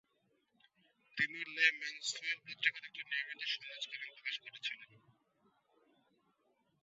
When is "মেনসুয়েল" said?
1.79-2.37